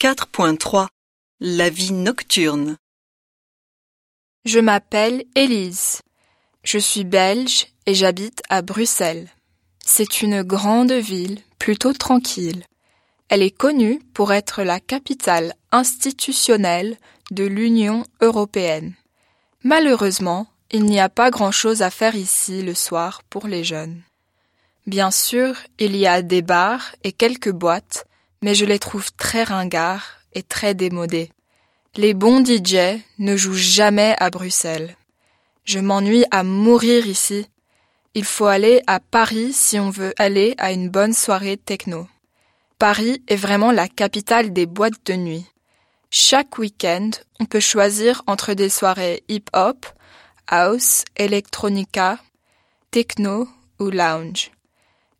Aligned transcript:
4.3 0.00 0.86
La 1.40 1.70
vie 1.70 1.92
nocturne 1.92 2.76
Je 4.44 4.60
m'appelle 4.60 5.24
Élise. 5.34 6.02
Je 6.62 6.78
suis 6.78 7.02
belge 7.02 7.66
et 7.84 7.94
j'habite 7.94 8.40
à 8.48 8.62
Bruxelles. 8.62 9.28
C'est 9.84 10.22
une 10.22 10.44
grande 10.44 10.92
ville, 10.92 11.40
plutôt 11.58 11.92
tranquille. 11.92 12.64
Elle 13.28 13.42
est 13.42 13.50
connue 13.50 14.00
pour 14.14 14.32
être 14.32 14.62
la 14.62 14.78
capitale 14.78 15.54
institutionnelle 15.72 16.96
de 17.32 17.42
l'Union 17.42 18.04
européenne. 18.20 18.94
Malheureusement, 19.64 20.46
il 20.70 20.84
n'y 20.84 21.00
a 21.00 21.08
pas 21.08 21.32
grand-chose 21.32 21.82
à 21.82 21.90
faire 21.90 22.14
ici 22.14 22.62
le 22.62 22.74
soir 22.74 23.24
pour 23.24 23.48
les 23.48 23.64
jeunes. 23.64 24.00
Bien 24.86 25.10
sûr, 25.10 25.56
il 25.80 25.96
y 25.96 26.06
a 26.06 26.22
des 26.22 26.42
bars 26.42 26.94
et 27.02 27.10
quelques 27.10 27.50
boîtes, 27.50 28.07
mais 28.42 28.54
je 28.54 28.64
les 28.64 28.78
trouve 28.78 29.12
très 29.12 29.44
ringards 29.44 30.18
et 30.32 30.42
très 30.42 30.74
démodés. 30.74 31.30
Les 31.96 32.14
bons 32.14 32.44
DJ 32.44 33.00
ne 33.18 33.36
jouent 33.36 33.54
jamais 33.54 34.14
à 34.18 34.30
Bruxelles. 34.30 34.96
Je 35.64 35.80
m'ennuie 35.80 36.24
à 36.30 36.42
mourir 36.42 37.06
ici. 37.06 37.46
Il 38.14 38.24
faut 38.24 38.46
aller 38.46 38.82
à 38.86 39.00
Paris 39.00 39.52
si 39.52 39.78
on 39.78 39.90
veut 39.90 40.14
aller 40.18 40.54
à 40.58 40.72
une 40.72 40.88
bonne 40.88 41.12
soirée 41.12 41.56
techno. 41.56 42.06
Paris 42.78 43.22
est 43.26 43.36
vraiment 43.36 43.72
la 43.72 43.88
capitale 43.88 44.52
des 44.52 44.66
boîtes 44.66 45.04
de 45.06 45.14
nuit. 45.14 45.46
Chaque 46.10 46.58
week-end, 46.58 47.10
on 47.40 47.44
peut 47.44 47.60
choisir 47.60 48.22
entre 48.26 48.54
des 48.54 48.68
soirées 48.68 49.24
hip-hop, 49.28 49.84
house, 50.46 51.04
electronica, 51.16 52.18
techno 52.90 53.48
ou 53.78 53.90
lounge. 53.90 54.52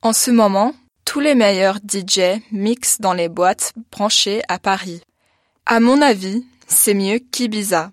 En 0.01 0.13
ce 0.13 0.31
moment, 0.31 0.75
tous 1.09 1.21
les 1.21 1.35
meilleurs 1.35 1.79
DJ 1.79 2.39
mixent 2.53 3.01
dans 3.01 3.15
les 3.15 3.31
boîtes 3.31 3.73
branchées 3.91 4.43
à 4.47 4.59
Paris. 4.59 5.01
À 5.65 5.81
mon 5.81 6.03
avis, 6.03 6.45
c'est 6.67 6.93
mieux 6.93 7.19
qu'Ibiza. 7.19 7.93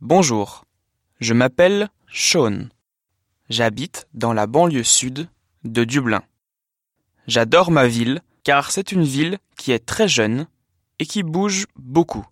Bonjour, 0.00 0.64
je 1.18 1.34
m'appelle 1.34 1.88
Sean. 2.12 2.68
J'habite 3.48 4.06
dans 4.14 4.32
la 4.32 4.46
banlieue 4.46 4.84
sud 4.84 5.28
de 5.64 5.82
Dublin. 5.82 6.22
J'adore 7.26 7.72
ma 7.72 7.88
ville 7.88 8.22
car 8.44 8.70
c'est 8.70 8.92
une 8.92 9.02
ville 9.02 9.38
qui 9.56 9.72
est 9.72 9.84
très 9.84 10.06
jeune 10.06 10.46
et 11.00 11.06
qui 11.06 11.24
bouge 11.24 11.66
beaucoup. 11.74 12.24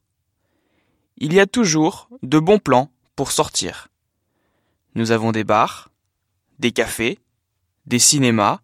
Il 1.16 1.33
y 1.34 1.41
a 1.41 1.47
toujours 1.47 2.09
de 2.22 2.39
bons 2.39 2.61
plans 2.61 2.92
pour 3.16 3.33
sortir. 3.33 3.89
Nous 4.94 5.11
avons 5.11 5.33
des 5.33 5.42
bars, 5.42 5.91
des 6.59 6.73
cafés, 6.73 7.19
des 7.87 7.98
cinémas, 7.98 8.61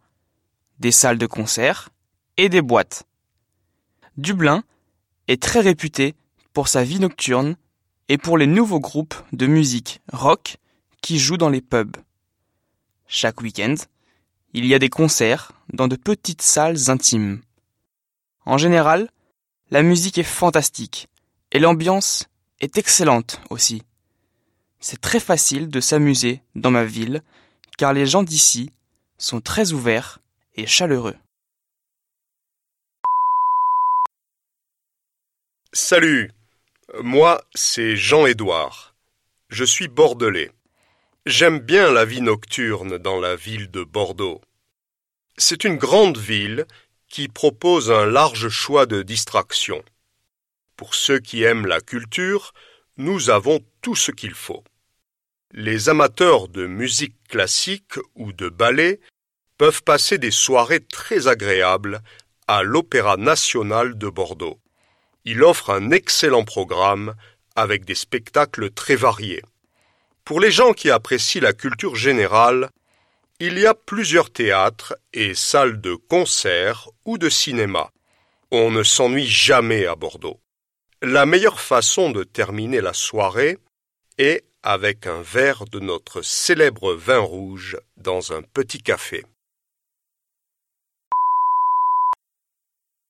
des 0.79 0.93
salles 0.93 1.19
de 1.19 1.27
concert 1.27 1.91
et 2.37 2.49
des 2.49 2.63
boîtes. 2.63 3.05
Dublin 4.17 4.65
est 5.29 5.43
très 5.43 5.61
réputé 5.61 6.15
pour 6.53 6.69
sa 6.69 6.85
vie 6.85 7.01
nocturne 7.01 7.57
et 8.09 8.19
pour 8.19 8.39
les 8.39 8.47
nouveaux 8.47 8.81
groupes 8.81 9.15
de 9.33 9.47
musique 9.47 10.01
rock 10.13 10.59
qui 11.01 11.19
jouent 11.19 11.37
dans 11.37 11.49
les 11.49 11.61
pubs. 11.61 11.97
Chaque 13.07 13.41
week-end, 13.41 13.75
il 14.53 14.67
y 14.67 14.75
a 14.75 14.79
des 14.79 14.89
concerts 14.89 15.53
dans 15.73 15.89
de 15.89 15.97
petites 15.97 16.43
salles 16.43 16.91
intimes. 16.91 17.41
En 18.47 18.59
général, 18.59 19.11
la 19.71 19.83
musique 19.83 20.19
est 20.19 20.23
fantastique 20.23 21.09
et 21.51 21.59
l'ambiance 21.59 22.29
est 22.61 22.79
excellente 22.79 23.41
aussi. 23.51 23.83
C'est 24.81 25.01
très 25.01 25.21
facile 25.21 25.69
de 25.69 25.81
s'amuser 25.81 26.43
dans 26.55 26.71
ma 26.71 26.85
ville 26.85 27.23
car 27.77 27.93
les 27.93 28.07
gens 28.07 28.23
d'ici 28.23 28.71
sont 29.19 29.41
très 29.41 29.73
ouverts 29.73 30.21
et 30.55 30.67
chaleureux. 30.67 31.17
Salut, 35.73 36.31
moi 37.03 37.45
c'est 37.55 37.97
Jean-Édouard. 37.97 38.95
Je 39.49 39.65
suis 39.65 39.89
bordelais. 39.89 40.51
J'aime 41.27 41.59
bien 41.59 41.91
la 41.91 42.05
vie 42.05 42.21
nocturne 42.21 42.99
dans 42.99 43.19
la 43.19 43.35
ville 43.35 43.71
de 43.71 43.83
Bordeaux. 43.83 44.41
C'est 45.39 45.65
une 45.65 45.77
grande 45.77 46.19
ville 46.19 46.67
qui 47.09 47.29
propose 47.29 47.91
un 47.91 48.05
large 48.05 48.49
choix 48.49 48.87
de 48.87 49.03
distractions. 49.03 49.83
Pour 50.77 50.95
ceux 50.95 51.21
qui 51.21 51.43
aiment 51.43 51.67
la 51.67 51.81
culture, 51.81 52.53
nous 52.97 53.31
avons 53.31 53.61
tout 53.81 53.97
ce 53.97 54.11
qu'il 54.11 54.35
faut. 54.35 54.65
Les 55.57 55.89
amateurs 55.89 56.49
de 56.49 56.67
musique 56.67 57.15
classique 57.29 58.01
ou 58.17 58.33
de 58.33 58.49
ballet 58.49 58.99
peuvent 59.57 59.85
passer 59.85 60.19
des 60.19 60.33
soirées 60.33 60.81
très 60.81 61.29
agréables 61.29 62.03
à 62.49 62.65
l'Opéra 62.65 63.17
national 63.17 63.97
de 63.97 64.09
Bordeaux. 64.09 64.59
Il 65.25 65.45
offre 65.45 65.71
un 65.71 65.93
excellent 65.93 66.43
programme 66.43 67.15
avec 67.55 67.85
des 67.85 67.95
spectacles 67.95 68.73
très 68.73 68.97
variés. 68.97 69.43
Pour 70.25 70.41
les 70.41 70.51
gens 70.51 70.73
qui 70.73 70.91
apprécient 70.91 71.43
la 71.43 71.53
culture 71.53 71.95
générale, 71.95 72.69
il 73.39 73.57
y 73.57 73.65
a 73.65 73.75
plusieurs 73.75 74.31
théâtres 74.31 74.99
et 75.13 75.35
salles 75.35 75.81
de 75.81 75.95
concert 75.95 76.89
ou 77.05 77.17
de 77.17 77.29
cinéma. 77.29 77.93
On 78.51 78.73
ne 78.73 78.83
s'ennuie 78.83 79.29
jamais 79.29 79.87
à 79.87 79.95
Bordeaux. 79.95 80.41
La 81.01 81.27
meilleure 81.27 81.61
façon 81.61 82.11
de 82.11 82.25
terminer 82.25 82.81
la 82.81 82.93
soirée 82.93 83.59
est 84.19 84.45
avec 84.67 85.07
un 85.07 85.21
verre 85.21 85.67
de 85.67 85.79
notre 85.79 86.23
célèbre 86.23 86.95
vin 86.95 87.19
rouge 87.19 87.77
dans 87.99 88.33
un 88.33 88.41
petit 88.41 88.83
café. 88.83 89.23